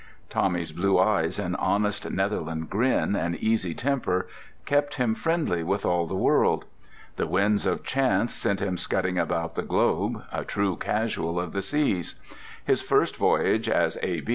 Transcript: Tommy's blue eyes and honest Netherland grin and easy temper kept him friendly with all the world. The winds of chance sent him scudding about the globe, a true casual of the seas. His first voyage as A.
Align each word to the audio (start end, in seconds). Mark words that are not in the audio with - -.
Tommy's 0.31 0.71
blue 0.71 0.97
eyes 0.97 1.37
and 1.37 1.55
honest 1.57 2.09
Netherland 2.09 2.71
grin 2.71 3.15
and 3.15 3.35
easy 3.35 3.75
temper 3.75 4.27
kept 4.65 4.95
him 4.95 5.13
friendly 5.13 5.61
with 5.61 5.85
all 5.85 6.07
the 6.07 6.15
world. 6.15 6.65
The 7.17 7.27
winds 7.27 7.67
of 7.67 7.83
chance 7.83 8.33
sent 8.33 8.63
him 8.63 8.77
scudding 8.77 9.19
about 9.19 9.53
the 9.53 9.61
globe, 9.61 10.23
a 10.33 10.43
true 10.43 10.75
casual 10.75 11.39
of 11.39 11.53
the 11.53 11.61
seas. 11.61 12.15
His 12.65 12.81
first 12.81 13.15
voyage 13.15 13.69
as 13.69 13.95
A. 14.01 14.23